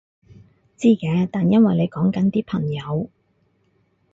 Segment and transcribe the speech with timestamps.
[0.77, 3.07] 知嘅，但因為你講緊啲朋友